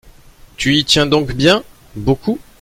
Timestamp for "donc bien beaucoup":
1.05-2.39